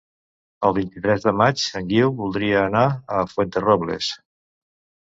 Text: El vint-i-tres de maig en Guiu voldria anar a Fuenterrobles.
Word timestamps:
El 0.69 0.73
vint-i-tres 0.77 1.27
de 1.27 1.33
maig 1.43 1.67
en 1.81 1.91
Guiu 1.93 2.15
voldria 2.25 2.65
anar 2.71 2.85
a 3.21 3.25
Fuenterrobles. 3.35 4.15